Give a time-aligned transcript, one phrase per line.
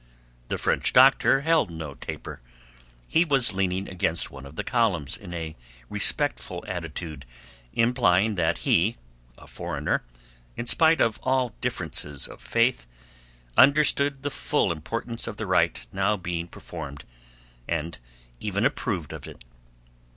[0.47, 2.41] The French doctor held no taper;
[3.07, 5.55] he was leaning against one of the columns in a
[5.91, 7.23] respectful attitude
[7.73, 8.97] implying that he,
[9.37, 10.03] a foreigner,
[10.57, 12.87] in spite of all differences of faith,
[13.55, 17.03] understood the full importance of the rite now being performed
[17.67, 17.99] and
[18.39, 19.45] even approved of it.